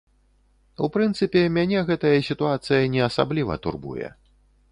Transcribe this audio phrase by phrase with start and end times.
[0.85, 4.07] У прынцыпе, мяне гэтая сітуацыя не асабліва турбуе.